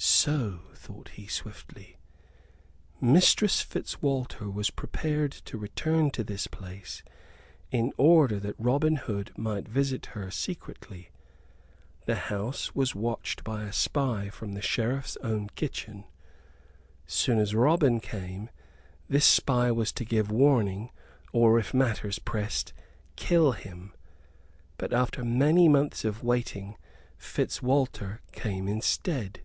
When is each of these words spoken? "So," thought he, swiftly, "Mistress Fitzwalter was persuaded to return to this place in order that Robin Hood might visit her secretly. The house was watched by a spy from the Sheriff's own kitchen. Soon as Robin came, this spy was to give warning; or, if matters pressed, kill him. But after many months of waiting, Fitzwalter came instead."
"So," 0.00 0.60
thought 0.76 1.08
he, 1.10 1.26
swiftly, 1.26 1.96
"Mistress 3.00 3.60
Fitzwalter 3.62 4.48
was 4.50 4.70
persuaded 4.70 5.32
to 5.46 5.58
return 5.58 6.10
to 6.12 6.22
this 6.22 6.46
place 6.46 7.02
in 7.72 7.92
order 7.96 8.38
that 8.38 8.54
Robin 8.58 8.94
Hood 8.96 9.32
might 9.36 9.66
visit 9.66 10.06
her 10.12 10.30
secretly. 10.30 11.10
The 12.06 12.14
house 12.14 12.74
was 12.76 12.94
watched 12.94 13.42
by 13.42 13.64
a 13.64 13.72
spy 13.72 14.28
from 14.28 14.52
the 14.52 14.62
Sheriff's 14.62 15.16
own 15.22 15.48
kitchen. 15.56 16.04
Soon 17.06 17.40
as 17.40 17.52
Robin 17.54 17.98
came, 17.98 18.50
this 19.08 19.26
spy 19.26 19.72
was 19.72 19.90
to 19.94 20.04
give 20.04 20.30
warning; 20.30 20.90
or, 21.32 21.58
if 21.58 21.74
matters 21.74 22.20
pressed, 22.20 22.72
kill 23.16 23.50
him. 23.52 23.92
But 24.78 24.92
after 24.92 25.24
many 25.24 25.68
months 25.68 26.04
of 26.04 26.22
waiting, 26.22 26.76
Fitzwalter 27.18 28.20
came 28.32 28.68
instead." 28.68 29.40